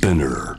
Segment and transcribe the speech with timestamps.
[0.00, 0.56] Spinner.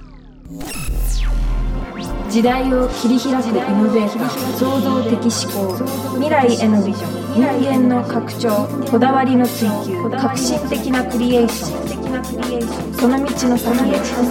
[2.29, 5.75] 時代を切り開くイノベーター創造的思考
[6.13, 12.93] 未来へのビジョン人間の拡張こだわりの追求革新的なクリエーション。
[12.93, 14.29] その道の先へ Love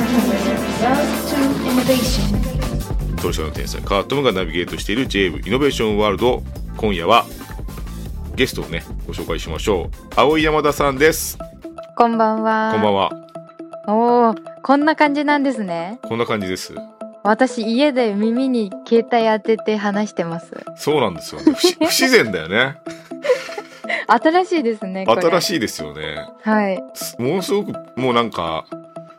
[1.26, 1.34] to
[1.66, 6.44] Innovation 投資家の天才カートムがナビゲートしている j ブイノベーションワールド
[6.76, 7.26] 今夜は
[8.36, 10.14] ゲストをねご紹介しましょう。
[10.14, 11.36] 青井山田さんです。
[11.96, 12.70] こんばんは。
[12.72, 13.10] こんばんは。
[13.88, 15.98] おお、こんな感じなんですね。
[16.02, 16.74] こんな感じです
[17.22, 20.52] 私家で耳に携帯当てて話してます。
[20.76, 22.76] そうなんですよね不自 不自然だよね
[24.06, 25.04] 新しいですね。
[25.06, 25.42] これ新い。
[25.42, 26.82] しいですよねはい。
[27.18, 28.64] ものすごくもうなんか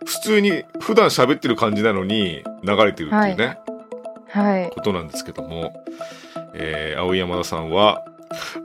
[0.06, 3.58] 普通に普段喋ってる感じなのに流れてるっていうね、
[4.30, 4.70] はい。
[4.74, 5.84] ことなんですけども、
[6.54, 8.04] えー、青山田さんは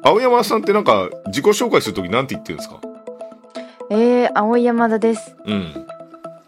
[0.02, 2.76] 青山田さんってなんか自己紹介するときなんて言ってるんですか？
[3.90, 5.36] えー、青山田です。
[5.44, 5.85] うん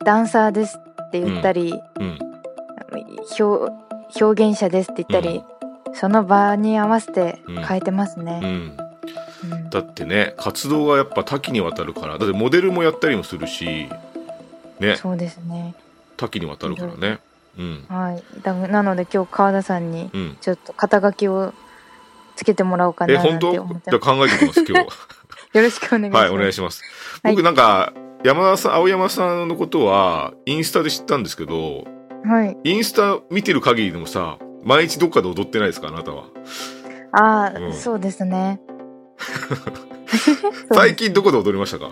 [0.09, 2.19] ダンサーですって言ったり、うん。
[3.39, 3.71] 表
[4.19, 5.45] 表現者ですって言ったり、
[5.93, 8.41] その場に合わせて変えてますね。
[8.43, 9.53] うん。
[9.53, 9.69] うん。
[9.69, 13.87] だってね活動がやっぱ多岐にわたるからだってモデルもやったりもするし
[14.81, 14.97] ね。
[14.97, 15.75] そうですね。
[16.17, 17.19] 多岐にわたるからね。
[17.59, 17.85] うん。
[17.91, 18.23] はい。
[18.41, 20.39] だなので今日川田さんにうん。
[20.41, 21.53] ちょっと肩書きを
[22.35, 24.87] つけてもらおうかななんえ本当て思ってじゃあ考えてみます今日
[25.53, 26.23] よろしくお願いします。
[26.23, 26.83] はいお願いします。
[27.23, 27.93] はい僕なんか
[28.25, 31.85] 山田さん青山さんのことはインスタで知ったんですけど
[32.25, 32.57] はい。
[32.65, 36.25] インスタ見てる限りでもさ毎日どっかで踊ってないですかあなたは？
[37.13, 37.73] ああ、うん。
[37.73, 38.61] そうですね。
[40.73, 41.91] 最近どこで踊りましたか？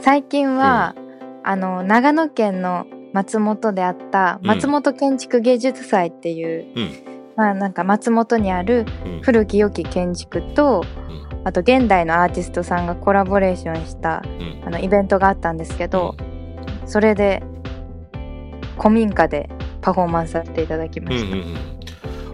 [0.00, 0.94] 最近は、
[1.42, 4.46] あの長野県の松本であったうん。
[4.46, 6.90] 松本建築芸術祭っていう、うん
[7.38, 9.20] まあなんか松本にあるうん。
[9.22, 11.46] 古き良き建築と、うん。
[11.46, 14.62] あと現代のアーティストさんがコラボレーションしたうん。
[14.66, 16.16] あのイベントがあったんですけど、
[16.84, 17.42] それで
[18.76, 19.48] 古民家で
[19.80, 21.24] パフォーマンスさせていただきました。
[21.24, 21.56] うんうん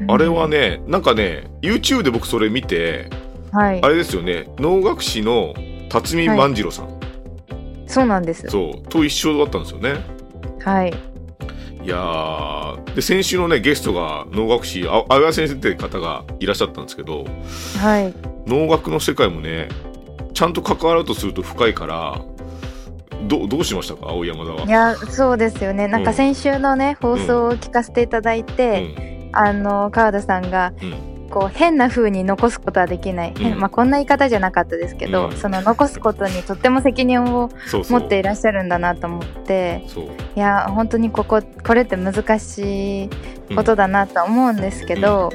[0.01, 0.11] うん。
[0.11, 3.11] あれはねなんかね YouTube で僕それ見て
[3.53, 3.83] はい。
[3.83, 5.55] あれですよね能楽師の
[5.91, 6.99] 辰巳万次郎さん、
[7.87, 8.49] そうなんです。
[8.49, 9.97] そうと一緒だったんですよね。
[10.61, 11.14] はい
[11.85, 12.95] いやー。
[12.95, 17.25] で先週のねゲストが能楽師あ青谷先生って方がいらっしゃったんですけど
[17.81, 18.15] はい。
[18.47, 19.69] 能楽の世界もね
[20.33, 22.21] ちゃんと関わろうとすると深いから
[23.29, 24.09] どどうしましたか？
[24.11, 24.67] 青山田は。
[24.67, 25.89] いやそうですよね。
[25.89, 26.07] なんうん。
[26.07, 33.59] か先週のね、放送を聞かせていただいて、あの川田さんが、うんこう変な風に残すことはできない、変うん。
[33.59, 35.37] まあ、こんな言い方じゃなかったですけど、うん。
[35.37, 39.85] その残すことにとっても責任を持っていらっしゃるんだなと思って。
[40.37, 43.11] いや本当にこここれって難しい
[43.51, 45.31] うんことだなとは思うんですけど、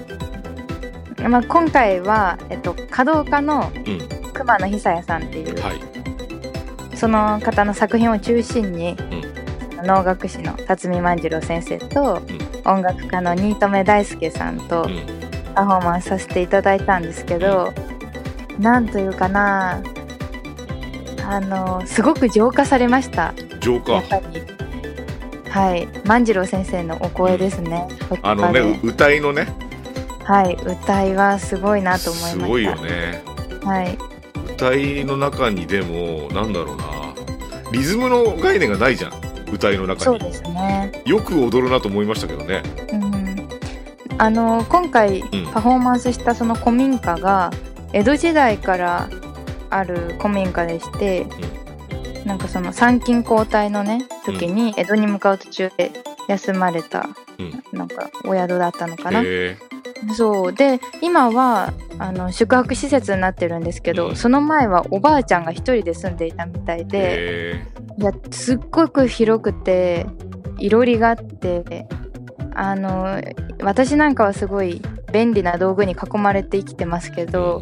[1.27, 4.31] まあ、今回は、えっと、華道家のうん。
[4.31, 5.81] 熊野久也さんっていう、はい。
[6.95, 8.95] その方の作品を中心に、
[9.83, 12.21] 能楽師の辰巳万次郎先生と、
[12.65, 15.18] 音楽家の新留大輔さんとうん
[15.55, 17.73] パフォーマンスさせていただいたんですけど、
[18.59, 19.81] なんというかな
[21.25, 23.33] あのすごく浄化されました。
[23.59, 23.93] 浄化。
[23.93, 24.23] やっぱり。
[25.49, 25.87] はい。
[26.05, 27.87] 万次郎先生のお声ですね、
[28.21, 29.47] あのね歌いのね。
[30.23, 30.53] はい。
[30.53, 32.43] 歌いはすごいなと思いました。
[32.43, 33.23] すごいよね。
[33.63, 33.97] はい。
[34.53, 36.85] 歌いの中にでもなんだろうな。
[37.71, 39.11] リズムの概念がないじゃん。
[39.51, 40.03] 歌いの中に。
[40.05, 40.91] そうですね。
[41.05, 42.63] よく踊るなと思いましたけどね。
[42.93, 43.08] うん
[44.19, 45.23] あの今回ん。
[45.53, 47.51] パフォーマンスしたその古民家が
[47.93, 49.09] 江戸時代から
[49.69, 51.25] ある古民家でして、
[52.25, 55.91] なんかその参勤交代のね時に江戸に向かう途中で
[56.27, 57.09] 休まれた、
[57.39, 57.63] うん。
[57.77, 59.57] なんかお宿だったのかな、へ
[60.15, 60.53] そう。
[60.53, 64.15] で今はあの宿泊施設になってるんですけど、うん。
[64.17, 66.99] その前はおばあちゃんが一人で住んでいたみたいえで、
[67.55, 70.05] へいやすっごく広くて
[70.57, 71.87] いろりがあって
[72.53, 73.21] あの
[73.61, 77.61] 私なんかはすごい便利な道具に囲まれて生きてますけえど、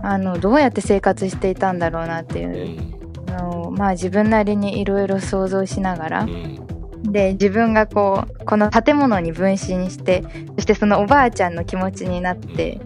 [0.00, 2.44] あのどうやって生活していたんだろうなってい
[2.76, 2.80] う。
[2.96, 3.00] う
[3.30, 7.12] のを、まあ自分なりにいろいろ想像しながら、んうん。
[7.12, 9.58] で自分がこうこの建物に分身
[9.90, 10.22] して
[10.56, 12.80] そしてそのおばあちゃんの気持ちになって、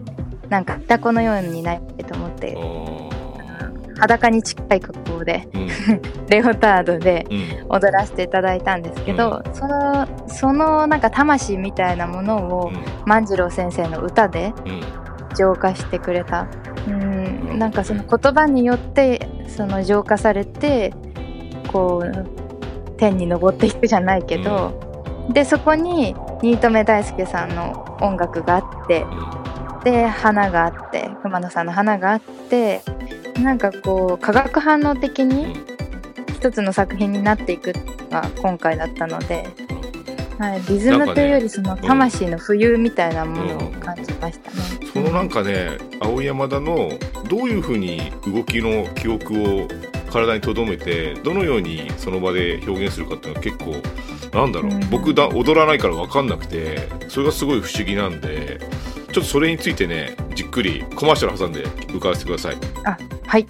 [0.49, 2.55] なんか双子のようになりたいと思って。
[2.57, 2.94] あ
[3.99, 6.01] 裸に近い格好でーうん。
[6.27, 7.75] レオタードでうん。
[7.75, 12.71] 踊らせていただいたんですけど、そのそのなんか魂みたいなものを
[13.05, 15.35] 万次郎先生の歌でうん。
[15.35, 16.47] 浄化してくれた。
[16.87, 20.93] うんなんかその言葉によってその浄化されて
[21.71, 22.25] こう
[22.97, 24.79] 天に昇っていくじゃないけど、
[25.29, 29.05] でそこに新留大輔さんの音楽があって
[29.83, 32.81] で花があって熊野さんの花があって
[33.45, 35.55] なんかこう化学反応的に
[36.33, 37.73] 一つの作品になっていくっ
[38.15, 39.47] が今回だったので、
[40.37, 44.57] はい、リズムというよりその魂の浮遊みたいなものを感じましたね。
[44.93, 46.89] そのなんかね青山田の
[47.29, 49.67] どういうふうに動きの記憶を
[50.11, 54.89] 体に留めてどのようにその場で表現するかっていうのは結構なんだろう、うん。
[54.89, 58.59] 僕だ踊らないから分かんなくてそれがすごい不思議なんで
[59.11, 61.63] ちょっとそれについてねじっくりコマーシャル挟んで
[61.93, 62.57] 伺わせてください。
[62.85, 62.97] あ
[63.35, 63.45] はい。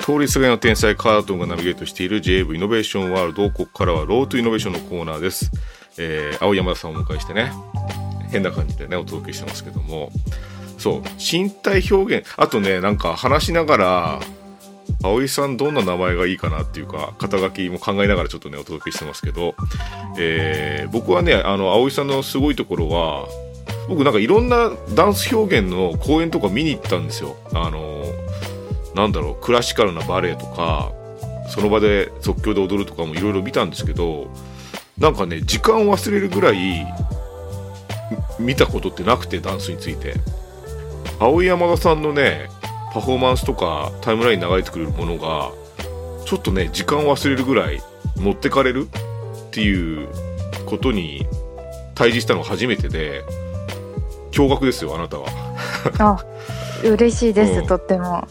[0.00, 5.52] 通りすがりの天才カートンがナビゲートしている JV イノベーションワールドここからはロートイノベーションのコーナーです、
[5.96, 7.52] えー青山田さんをお迎えしてね
[8.32, 10.10] 変な感じでねお届けしてますけども。
[10.76, 12.28] そう身体表現。
[12.36, 14.20] あとねなんか話しながら
[15.04, 19.54] 葵さんどんな名前がいいかなっていうか肩書きも考えながらちょっとねお届けしてますけど、
[20.18, 23.28] えー僕はねあの葵さんのすごいところは
[23.88, 27.36] 僕なんかいろんなダンス表現の公演とか見に行ったんですよ。
[27.52, 28.02] あの
[28.94, 30.92] なんだろうクラシカルなバレエとか
[31.48, 34.28] その場で即興で踊るとかもいろいろ見たんですけど
[34.98, 36.86] なんかね時間を忘れるぐらい
[38.38, 40.14] 見たことってなくてダンスについて。
[41.18, 42.48] 青山田さんのね
[42.92, 45.50] パフォーマンスとかタイムラインに流れてくるものが
[46.26, 47.80] ちょっとね時間を忘れるぐらい
[48.16, 48.88] 持ってかれる
[49.46, 50.08] っていう
[50.66, 51.26] ことに
[51.94, 53.22] 対峙したのが初めてで
[54.36, 55.26] 驚愕ですよあなたは。
[55.98, 56.24] あ
[56.84, 57.66] 嬉しいです、うん。
[57.66, 58.26] とっても。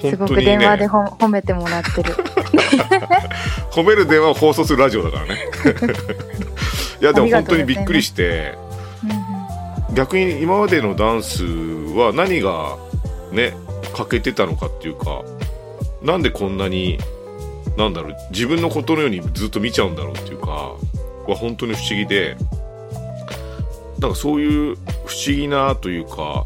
[0.00, 2.14] すごく電話でほ褒めてもらってる。
[3.72, 5.36] 褒める電話を放送するラジオだからね。
[7.00, 8.54] いやでも本当にびっくりして。
[9.02, 9.12] うんう
[9.92, 9.94] ん。
[9.94, 12.76] 逆に今までのダンスは何が
[13.32, 13.56] ね
[13.94, 15.22] 欠けてたのかっていうか
[16.02, 16.98] なんでこんなに
[17.78, 20.76] なんだろう自分のことのようにずっと見ちゃうんだろうっていうかは
[21.34, 22.36] 本当に不思議で
[23.98, 24.76] なんかそういう
[25.06, 26.44] 不思議なというか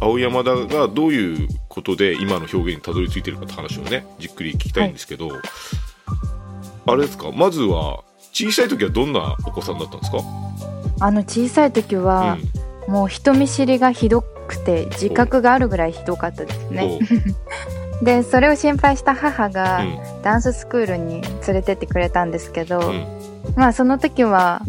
[0.00, 5.30] 青山田がどういうことで今の表現にたどり着いてるかって話をねじっくり聞きたいんですけど、
[6.86, 7.30] あれですか？
[7.32, 10.18] まずは小さい時はどんなお子さんだったんですか、
[11.00, 12.36] あの小さい時は、
[12.88, 16.98] もう人見知りがひどくて自覚があるぐらいひどかったですうん、ね
[18.02, 20.22] おでそれを心配した母がうん。
[20.22, 23.06] ダンススクールに連れてってくれたんですけど、うん。
[23.56, 24.62] まあその時は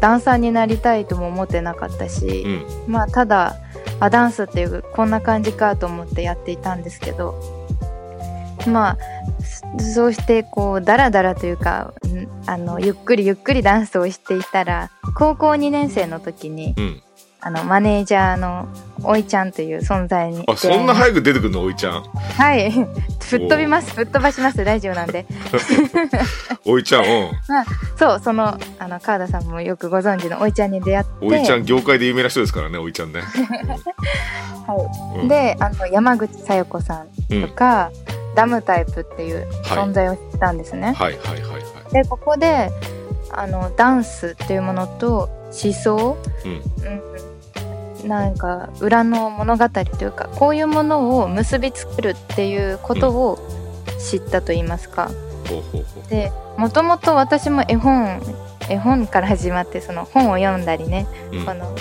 [0.00, 2.48] ダンサーになりたいとも思ってなかったし、う
[2.88, 2.92] ん。
[2.92, 3.56] まあただ
[4.00, 7.34] あダンスっていうこんな感じかと思ってやっていたんですけど
[8.66, 8.98] まあ
[9.78, 17.02] そそうしてこうダラダラというかんあのゆっくりゆっくりダンスをしていたら高校2年生の時にうん
[17.46, 18.66] あのマネージャーの
[19.04, 22.02] おいちゃんという存在にあそんな早く出てくるのおいちゃん。
[22.02, 22.72] はい。
[23.20, 23.92] 吹っ飛びます。
[23.92, 24.64] 吹っ飛ばします。
[24.64, 25.26] ラジオなんで。
[26.66, 27.30] おいちゃんうん。
[27.96, 31.10] そうそのあの川田さんもよくご存知のおいちゃんに出会って。
[31.24, 33.20] おいちゃん業界で有名な人ですからねおいちゃんね、
[34.66, 34.74] は
[35.16, 35.20] い。
[35.20, 37.42] うん、であの山口小夜子さんうん。
[37.42, 37.92] とか、
[38.34, 40.94] ダムタイプっていう存在を知ったんですね。
[40.98, 41.92] はいはいはいはい。
[41.92, 42.72] でここで
[43.30, 46.52] あのダンスっていうものと思想、うん。
[46.52, 47.02] うん、
[48.06, 53.38] なんか裏の物語というかこういうものを結びつけるっていうことを
[53.98, 55.10] 知ったと言いますか。
[55.48, 56.10] ほうほうほう。
[56.10, 58.20] でもともと私も絵本
[58.68, 61.44] 絵本から始まってその本を読んだりね、うん。
[61.44, 61.74] この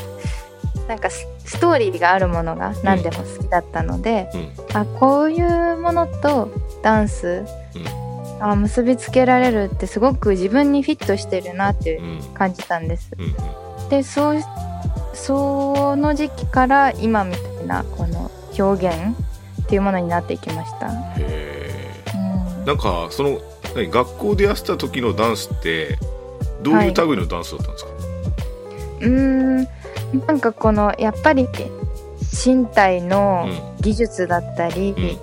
[0.87, 4.77] なんかスストーリーがあるものが何でも好きだったので、うん。
[4.77, 6.51] あこういうものと
[6.81, 7.45] ダンス、
[8.39, 12.33] あ結びつけられるってすごく自分にフィットしてるなってうん。
[12.33, 13.11] 感じたんです。
[13.17, 13.89] うん。
[13.89, 14.41] でそう
[15.15, 18.95] その時期から今みたいなこの表現
[19.63, 20.89] っていうものになっていきました。
[20.89, 22.03] へえ
[22.59, 22.65] うん。
[22.65, 23.39] なんかその
[23.75, 25.97] 何学校でやってた時のダンスって
[26.61, 27.91] どういう類のダンスだったんですか、
[29.01, 29.67] うーん。
[30.27, 31.47] なんかこのやっぱり
[32.45, 33.81] 身体のうん。
[33.81, 35.17] 技術だったり、うん。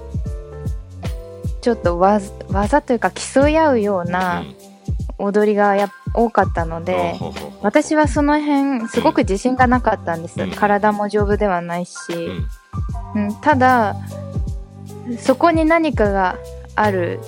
[1.60, 4.54] ちょっと技技というか競い合うよううなん。
[5.18, 7.14] 踊りがやっ多かったので、
[7.62, 10.50] 私はその辺すごく自信がなかったんです、うん。
[10.50, 11.96] 体も丈夫ではないし、
[13.14, 13.26] うん。
[13.26, 13.96] うんただ
[15.18, 16.38] そこに何かが
[16.76, 17.20] ある、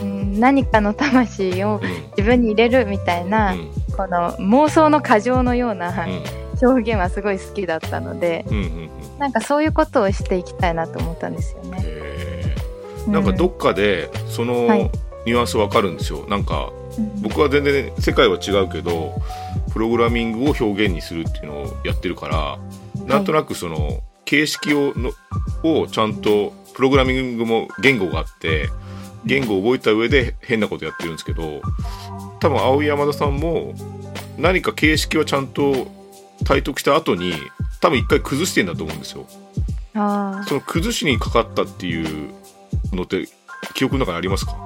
[0.00, 1.90] うん、何かの魂をうん。
[2.16, 3.70] 自分に入れるみたいな、うん。
[3.96, 6.22] この妄想の過剰のようなうん。
[6.62, 8.90] 表現はすごい好きだったのでうんうんうん。
[9.18, 11.84] なんかそういうことをしていきたいなと思ったんですよね。
[13.08, 14.90] なんかどっかでそのはい。
[15.26, 16.26] ニュアンスわかるんですよ。
[16.28, 16.83] なんかうん
[17.22, 19.14] 僕は全然世界は違うけど
[19.72, 22.58] プログラミングを表現にするっていうのをやってるから
[23.06, 25.12] なんとなくその形式をの
[25.62, 28.68] をちゃんとプログラミングも言語があって
[29.24, 31.62] 言語を覚えた上で変なことやってるんですけど
[32.40, 33.74] 多分青井山田さんも
[34.38, 35.88] 何か形式はちゃんと
[36.44, 37.32] 体得した後に
[37.80, 39.26] 多分一回崩してんだと思うんですよ。
[39.94, 42.32] あその崩しにかかったっていう
[42.92, 43.28] のって
[43.74, 44.56] 記憶の中にありますか？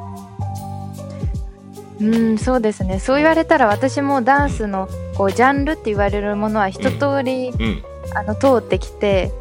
[2.00, 3.00] うんそうですね。
[3.00, 7.82] そう言われたら私もダンスのこうジャンルって言われるものは一通り、うん。
[8.14, 9.32] あの通ってきて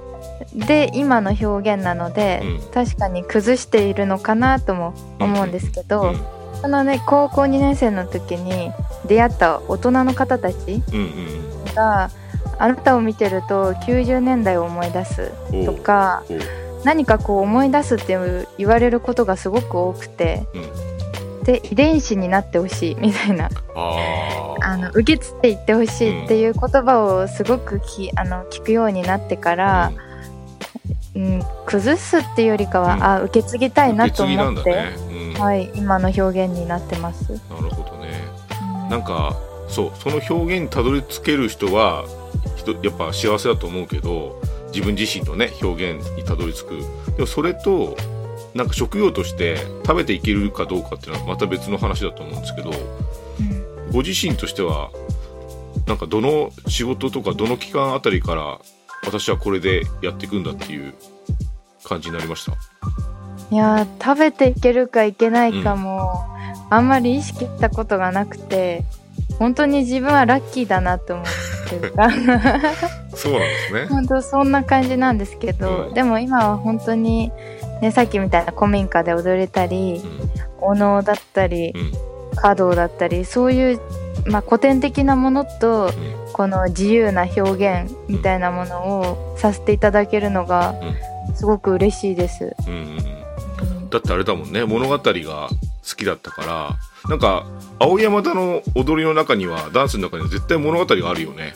[0.53, 2.71] で今の表現なので、うん。
[2.71, 6.37] 確かに崩しているのかなとも思うんですけど、うん。
[6.61, 8.71] そのね高校2年生の時に
[9.07, 10.81] 出会った大人の方たち
[11.75, 12.09] が
[12.59, 15.55] あなたを見てると90年代を思い出すう。
[15.55, 16.23] んとか
[16.83, 18.17] 何かこう思い出すって
[18.57, 20.86] 言われることがすごく多くてうん
[21.47, 23.49] で遺伝子になってほしいみたいな。
[24.59, 29.93] あの受け継っていってほしいっていう言葉をすごくきあの聞くようになってから、
[31.15, 33.03] うん、崩すっていうよりかは、うん。
[33.03, 34.95] あ受け継ぎたいなと思って、だね、
[35.35, 35.41] うん。
[35.41, 37.31] はい、今の表現になってます。
[37.31, 38.11] なるほどね。
[38.83, 38.89] うん。
[38.89, 39.37] なんか
[39.69, 42.03] そうその表現にたどり着ける人は
[42.57, 44.41] 人やっぱ幸せだと思うけど
[44.73, 46.77] 自分自身のね表現にたどり着く。
[47.13, 47.95] でもそれと
[48.57, 52.73] なんか職業として食べていけるかどうかっていうのはまた別の話だと思うんですけどう
[53.43, 54.89] んご自身としては
[55.85, 58.59] なんかどの仕事とかどの期間あたりから
[59.05, 60.93] 私はこれでやっていくんだっていう
[61.85, 62.51] 感じになりました？
[63.49, 66.25] いやー食べていけるかいけないかも、
[66.69, 68.83] あんまり意識したことがなくて
[69.39, 71.25] 本当に自分はラッキーだなと思っ
[71.69, 72.09] てるか。
[73.15, 73.85] そうなんですね。
[73.89, 75.93] 本当そんな感じなんですけど、うん。
[75.93, 77.31] でも今は本当に、
[77.81, 80.01] ね、さっきみたいな古民家で踊れたり
[80.59, 81.73] お能だったり
[82.35, 83.81] 華道だったりそういう、
[84.27, 86.17] まあ、古典的なものとうん。
[86.37, 87.41] この自由な表
[87.81, 90.75] 現みたいなものをさせていただけるのが
[91.33, 92.55] すごく嬉しいです。
[93.89, 97.47] だってあれだもんね物語が好きだったからなんか
[97.79, 101.55] 青山田の踊りの中にはダンスの中には絶対物語があるよね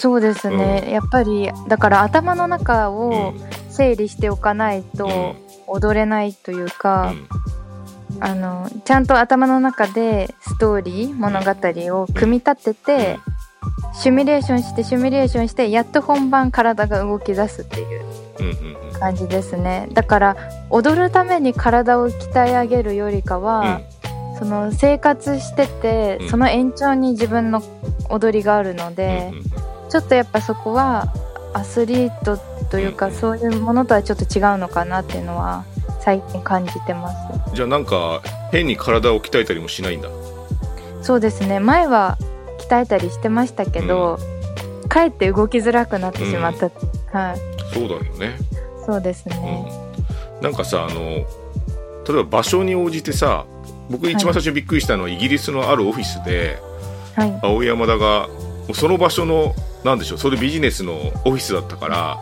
[0.00, 2.96] そうですね、やっぱりだから頭の中うん。
[2.96, 3.34] を
[3.68, 7.28] 整理しておかないと踊れないといううか、ん。
[8.18, 11.50] あのちゃんと頭の中でストーリー物語
[11.94, 13.18] を組み立てて、
[13.92, 18.02] シミュレーションしてシミュレーションしてやっと本番体が動き出すっていう
[18.38, 18.98] うんうんうん。
[18.98, 19.86] 感じですね。
[19.92, 20.36] だから
[20.70, 23.82] 踊るために体を鍛え上げるよりかは、
[24.38, 26.28] その生活してて、うん。
[26.30, 27.62] その延長に自分の
[28.08, 29.42] 踊りがあるのうんでう、ん
[29.90, 31.12] ちょっとやっぱそこは
[31.52, 32.38] アスリート
[32.70, 35.64] というか、うんそういうものとはちょっと違うのかなっていうのは
[36.00, 37.16] 最近感じてます。
[37.48, 40.08] うんじゃあなんか変に体を鍛えたりもしないんだ？
[41.02, 41.58] そうですね。
[41.58, 42.16] 前は
[42.60, 44.18] 鍛えたりしてましたけど、
[44.88, 46.70] かえって動きづらくなってしまった、
[47.12, 47.38] はい。
[47.74, 48.38] そうだよね。
[48.86, 49.32] そうですうん。
[49.32, 49.72] ね、
[50.40, 51.24] なんかさあの例
[52.10, 53.46] えば場所に応じてさ
[53.90, 56.58] 僕一番最初にびっくりしたのはイギリスのあるオフィスで
[57.16, 57.40] はい。
[57.42, 58.28] 青山田が
[58.72, 59.54] その場所の
[59.84, 60.94] なんでしょうそれビジネスの
[61.24, 62.18] オフィスだったから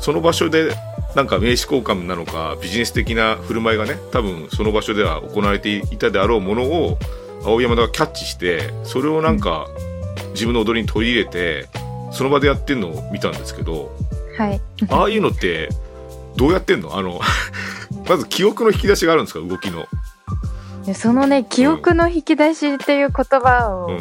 [0.00, 0.74] その場所で
[1.14, 6.98] なんか名刺交換なのかビジネス的な振る舞いがね多分その場所では行われていたであろうものを
[7.44, 9.66] 青山田がキャッチしてそれをなんか
[10.32, 11.66] 自分の踊りに取り入れて
[12.12, 13.92] その場でやってんのを見たんですけど
[14.36, 14.60] はい。
[14.90, 15.68] ああいうのって
[16.36, 16.96] どうやってんの？
[16.96, 17.20] あの
[18.08, 19.44] まず記憶の引き出しがあるんですか？
[19.46, 19.86] 動きの。
[20.86, 24.00] でそのね記憶の引き出しっていう言葉を、うん。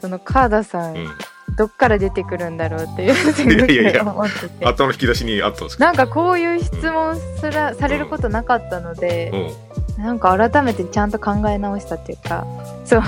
[0.00, 1.08] その川田さん、うん、
[1.56, 5.84] どっから出てくるんだろうっていうすごいやいやいやく思ってて頭の引き出しにあったんですか？
[5.84, 9.30] なんかこういう質問すら、されることなかったので、
[9.98, 10.02] うん。
[10.02, 12.46] なんか改めてちゃんと考え直したっていうか
[12.84, 13.02] そう。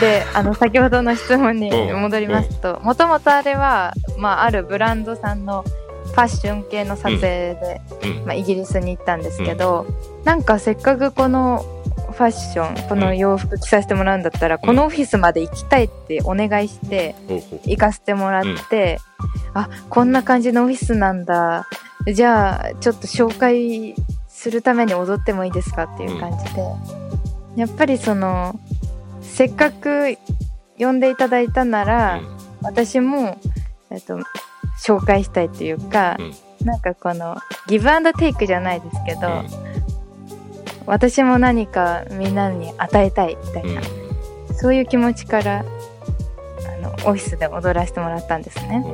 [0.00, 5.64] であの先ほどの質問に戻りますともともとあれは、まあ、あるブランドさんの
[6.04, 8.24] ファッション系の撮影で、うん。
[8.26, 9.86] まあ、イギリスに行ったんですけど、
[10.24, 11.64] なんかせっかくこの
[12.22, 17.16] ファッションこの洋服着させてもらうんだったら、このオフィスまで行きたいってお願いして
[17.64, 19.00] 行かせてもらって、
[19.54, 21.66] あこんな感じのオフィスなんだ。
[22.06, 23.94] じゃあちょっと紹介
[24.28, 26.62] するために踊ってもいいですかっていう感じで、
[27.56, 28.58] やっぱりその
[29.20, 30.16] せっかく
[30.78, 32.20] 呼んでいただいたなら、
[32.62, 33.38] 私も、
[33.90, 34.20] えっと、
[34.84, 36.16] 紹介したいというか、
[36.64, 37.36] なんかこの
[37.66, 39.71] ギブアンドテイクじゃないですけど、うん
[40.86, 43.82] 私も何かみんなに与えたいみたいな、
[44.54, 45.64] そういう気持ちからあ
[46.82, 48.84] のオフィスで踊らせてもらったんですね。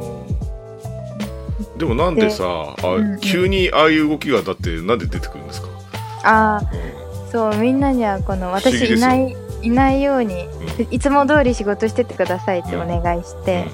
[1.76, 2.44] でもなんでさ
[2.82, 3.20] あ、うんうん。
[3.20, 5.68] 急にああいう動きがだってなんで出てくるんですか、
[6.24, 6.62] ああ
[7.28, 10.48] うそうみんなにはこの私いないいないようにん。
[10.90, 13.66] いつも通り仕事してってくださいってお願いして、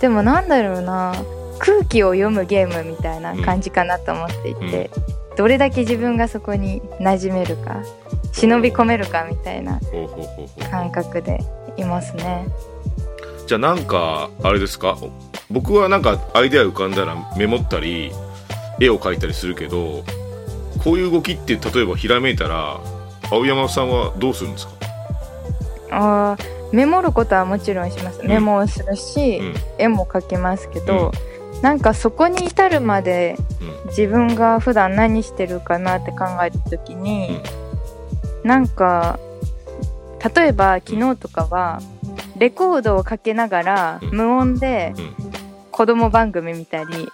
[0.00, 1.14] でもなんだろうな
[1.58, 4.90] 空気を読むゲームみたいな感じかなと思っていて、
[5.40, 7.82] どれだけ自分がそこに馴染めるか
[8.30, 9.80] 忍び込めるかみたいな
[10.70, 11.40] 感覚で
[11.78, 12.46] いますね。
[13.46, 14.98] じゃあなんかあれですか？
[15.50, 18.12] 僕はなんかアイデア浮かんだらメモったり
[18.78, 20.04] 絵を描いたりするけど
[20.84, 22.78] こういう動きって例えばひらめいたら
[23.30, 24.72] 青山さんはどうするんですか？
[25.90, 28.20] あーメモることはもちろんします。
[28.20, 29.54] うんメモをするし、うん。
[29.78, 31.12] 絵も描きますけど、
[31.62, 33.70] なんかそこに至るまでうん。
[33.90, 37.40] 自分が普段何してるかなって考えた時に、
[38.44, 39.18] なんか
[40.34, 41.80] 例えば昨日とかは
[42.38, 44.10] レコードをかけながらうん。
[44.16, 45.14] 無音でうん。
[45.72, 47.08] 子供番組見たり、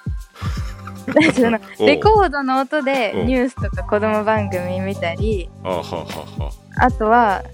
[1.79, 3.25] レコードの音でう。
[3.25, 7.45] んニュースとか子供番組見たりあとは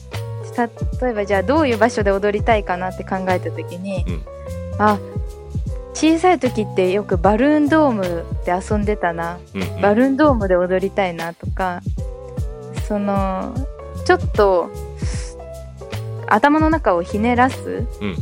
[1.03, 4.23] 例えばじゃあどういう場所で踊りたいかなって考えた時に、うん。
[4.79, 4.99] あ
[5.95, 9.39] 小さい時ってよくバルーンドームで遊んでたな。
[9.55, 9.81] うんうん。
[9.81, 11.81] バルーンドームで踊りたいなとか。
[12.89, 13.55] その
[14.05, 14.71] ちょっと
[16.27, 18.17] 頭の中をひねらすうん。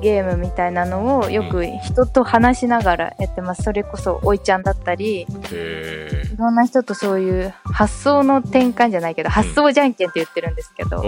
[0.00, 3.62] ゲームみたいなのをよく人と話しながらやってます。
[3.62, 11.02] それこそおいちゃんだったりへいろんな人とそういう発想の転換じゃないけど発想じゃんけんって言ってるんですけど、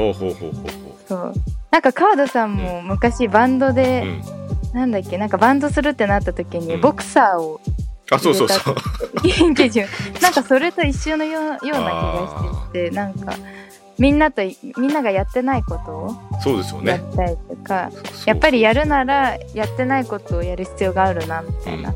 [1.06, 1.32] そう。
[1.70, 4.39] なんか川田さんも昔バンドうで、うん
[4.72, 6.80] なんだっけなんかバンドするってなった時にうん。
[6.80, 7.60] ボクサーを
[8.10, 8.74] あそうそうそう。
[10.20, 13.34] なんかそれと一緒のようような気がしててなんか
[13.98, 14.42] みんなと
[14.76, 16.92] みんながやってないことをそうですよね。
[16.92, 17.90] やったりとか、
[18.24, 21.94] やっぱりやるならやってないことをやる必要があるなみたいな、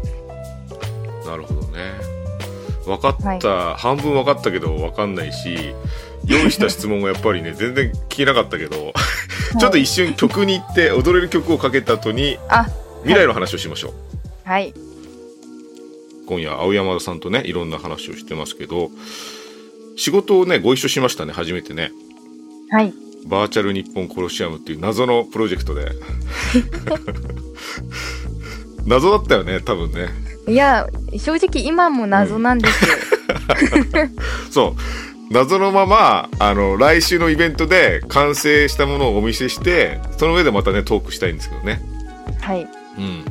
[1.27, 2.15] なるほどね。
[2.85, 5.75] 分かった、半分分かったけど分かんないし
[6.27, 8.93] 用意した質問がやっぱりね全然聞けなかったけど
[9.59, 12.67] ちょっと一瞬曲に行って踊れる曲をかけた後にあ
[13.03, 13.93] 未来の話をしましょう、
[14.45, 14.75] はい。
[16.27, 18.91] 今夜青山田さんとねいろんな話をしてますけど
[19.97, 21.93] 仕事をねご一緒しましたね初めてね。
[22.71, 22.93] はい。
[23.27, 25.93] バーチャル日本コロシアムっていう謎のプロジェクトで。
[28.87, 30.09] 謎だったよね多分ね。
[30.47, 32.91] いや正直今も謎なんですよ、
[34.51, 41.81] そう謎のままあの来週のイベントで完成したものをお見せしてその上でまたねトークしたいんですけどね。
[42.41, 42.69] はい。
[42.97, 43.25] うん。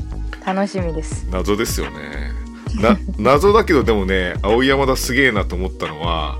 [0.44, 1.26] 楽しみです。
[1.30, 2.30] 謎ですよね。
[2.74, 6.36] な謎だけどでもね青山田すげえなと思ったのは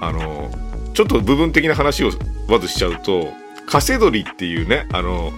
[0.00, 0.50] あの
[0.94, 2.10] ちょっと部分的な話を
[2.48, 3.28] まずしちゃうと
[3.66, 5.32] カセドリっていうねあの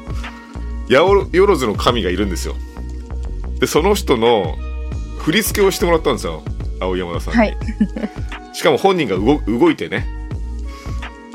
[0.88, 0.98] 八
[1.32, 2.54] 百万の神がいるんですよ。
[3.58, 4.56] でその人の
[5.18, 6.44] 振り付けをしてもらったんですよ
[6.78, 7.56] 青山田さんに、はい
[8.56, 10.06] しかも本人が動動いてね。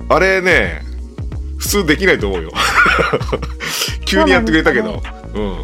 [0.10, 0.81] あれね
[1.60, 2.51] 普通できないと思うよ。
[4.05, 5.03] 急にやってくれたけど。
[5.36, 5.55] うん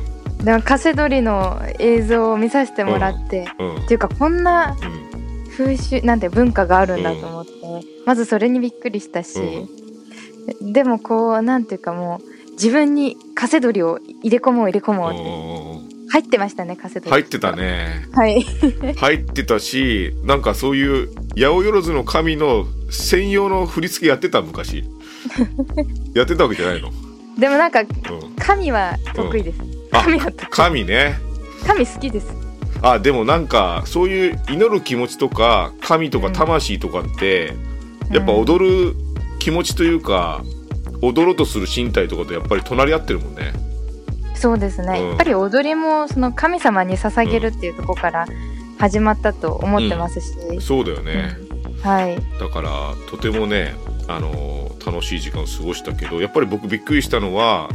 [0.46, 3.76] でもカセドリの映像を見させてもらって、うん。
[3.78, 7.52] っていうかこんなうん風習なんて文化があるんだと思って、
[8.06, 9.40] まずそれにびっくりしたし、
[10.62, 15.72] でもこうなんていうかもう自分にカセドリを入れ込もう入れ込もうって。
[15.72, 15.77] うん
[16.18, 18.08] 入ってましたねカセドリ入ってたね。
[18.14, 18.42] はい。
[18.98, 24.84] 入ってたしなんかそういう八百万の神の専用の振り付けやってた昔。
[26.16, 26.92] やってたわけじゃないの、
[27.38, 27.88] でもなんかうん、
[28.40, 29.60] 神は得意です、
[29.92, 31.20] あ神は神ね。
[31.68, 32.34] 神好きです。
[32.82, 37.54] あでもなんかそういう祈る気持ちとか神とか魂とかって、
[38.12, 38.96] やっぱ踊る
[39.38, 40.44] 気持ちというか
[41.04, 43.54] 踊ろうとする身体とかとやっぱり隣り合ってるもんね
[44.38, 45.08] そうですね、うん。
[45.10, 48.28] やっぱり踊りもその神様に捧げるっていうところから
[48.78, 52.16] 始まったと思ってますし、そうだよね、うんはい。
[52.40, 52.70] だから
[53.10, 53.76] とてもね、
[54.08, 57.70] あのー楽しい時間を過ごしたけどやっぱり僕びっくりしたのは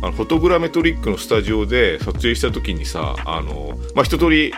[0.00, 4.54] あのフォトグラメトリックのスタジオで撮影した時にさあのー、まあ、一通り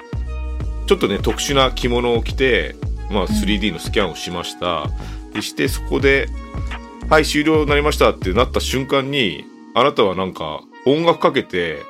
[0.87, 2.77] ちょっとね特殊な着物を着て、
[3.11, 4.91] まあ、3D のスキャンをしました、
[5.33, 6.29] でしてそこで
[7.09, 11.83] 「はい終了になりました」ってなった瞬間にあなたはなんか音楽かけて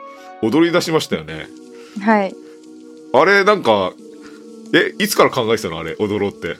[0.42, 1.46] 踊り出しましたよね。
[2.00, 2.34] はい。
[3.12, 3.92] あれなんか
[4.72, 5.78] えいつから考えてたの？
[5.78, 6.56] あれ踊ろうって。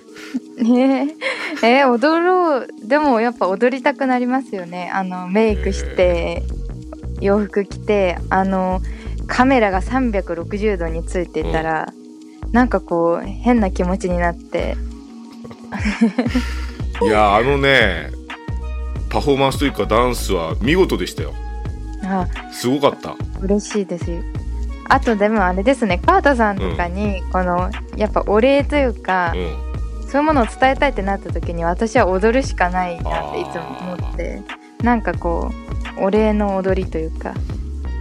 [0.59, 1.15] えー、
[1.63, 2.69] えー踊ろう。
[2.85, 4.91] でもやっぱ踊りたくなりますよね。
[4.93, 6.43] あのメイクして
[7.21, 8.81] 洋服着てあの
[9.27, 11.93] カメラが360度についてたら、
[12.53, 14.77] なんかこう変な気持ちになって。
[17.03, 18.13] いやあのね
[19.11, 21.35] パフォーマンスというかダンスは見事でしたよ
[22.07, 23.17] あすごかった。
[23.41, 24.21] 嬉しいですよ。
[24.89, 29.75] あとでもあれですね川田さんとかにこの、やっぱお礼というか、うん。
[30.15, 34.43] そういうものを伝えたいってなった時に私は踊るしかないなっていつも思って
[34.81, 35.51] なんかこ
[35.99, 37.35] うお礼の踊りというか。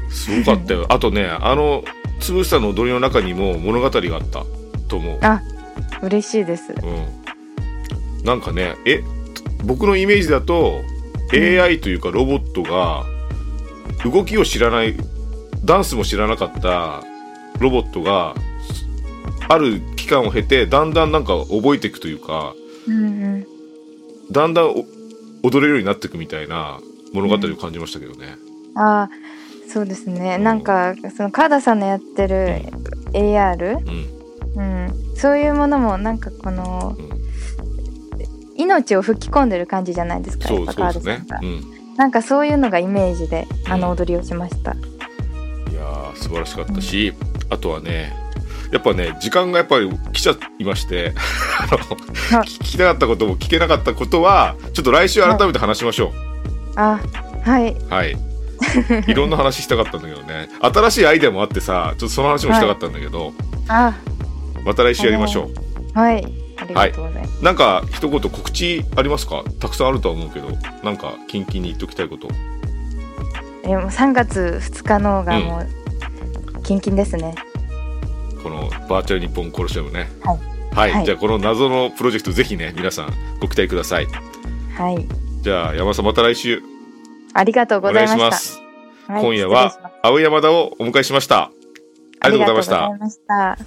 [0.10, 0.86] すごかったよ。
[0.90, 1.84] あとねあの
[2.20, 4.44] つぶさの踊りの中にも物語があった
[4.88, 5.18] と思う。
[5.22, 5.42] あ
[6.04, 6.74] 嬉しいです。
[6.74, 9.04] うん、なんかねえ
[9.64, 10.82] 僕のイメージだと
[11.34, 13.06] AI というかロボットが
[14.04, 14.96] 動きを知らない
[15.64, 17.04] ダンスも知らなかった
[17.60, 18.36] ロボットが
[19.50, 22.54] ある期間を経てだんだんなんか覚えていくというか
[22.88, 23.48] うんうん。
[24.32, 24.86] だんだんお
[25.44, 26.80] 踊れるようになっていくみたいな
[27.14, 28.36] 物語を感じましたけどね。
[28.76, 29.10] ああ
[29.68, 30.38] そうですね。
[30.38, 32.62] なんかその川田さんのやってる
[33.14, 33.78] AR、
[34.56, 34.86] うん。
[34.86, 37.24] うん、そういうものもなんかこのうん。
[38.56, 41.26] 命を吹き込んでる感じじゃないですかそうそうですね。
[41.42, 41.73] うん。
[41.98, 44.72] なんかそういうのがイメージであの踊りをしました。
[44.72, 44.76] い
[45.76, 47.14] やー素晴らしかったし、
[47.50, 48.14] あとはね
[48.72, 51.14] やっぱね時間がやっぱり来ちゃいまして
[51.62, 51.78] あの
[52.38, 52.48] はい。
[52.48, 56.12] 聞きたかったことも聞けなかったことはちょっと来週改めて話しましょ
[56.76, 57.00] あ
[57.44, 57.74] はい。
[57.74, 58.18] うはい、
[59.08, 60.50] い、ろんな話したかったんだけどね。
[60.62, 63.34] 新しいアイデアもあってさちょっとその話もしたかったんだけど、
[63.68, 63.94] あ
[64.66, 65.50] また来週やりましょ
[65.94, 66.43] はい。
[66.64, 67.40] ありがとうございます。
[67.40, 69.44] うなんか一言告知ありますか？
[69.60, 70.50] たくさんあるとは思うけど
[70.84, 72.28] なんかキンキンに言っときたいこと。
[73.66, 77.34] えもう3月2日のがもう、キンキンですね。
[78.42, 80.10] このバーチャル日本コロシアムね。
[80.24, 80.40] はい。
[80.76, 81.06] はい、はい。
[81.06, 84.08] じゃあこの謎のプロジェクトぜひね皆さんご期待ください。
[84.76, 85.08] はい。
[85.42, 86.62] じゃあ山田さんまた来週。
[87.34, 88.18] ありがとうございました。
[88.18, 88.58] します。
[89.08, 91.52] はい今夜は青山田をお迎えしました。
[92.24, 93.58] ありがとうございました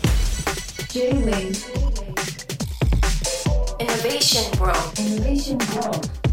[4.17, 4.99] Innovation World.
[4.99, 6.26] Innovation World